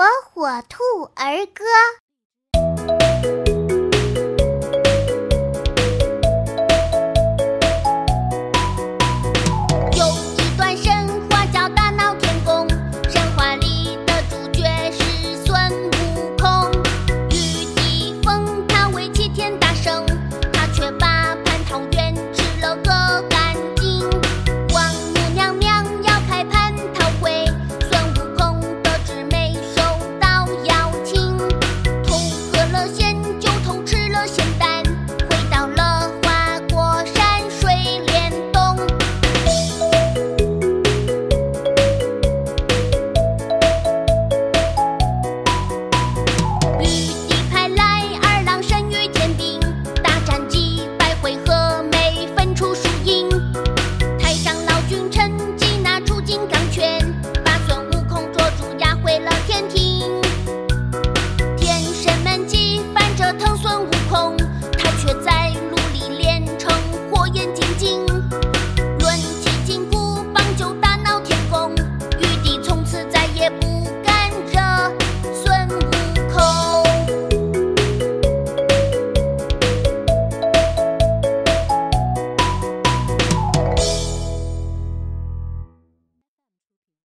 [0.00, 0.82] 火火兔
[1.14, 1.62] 儿歌。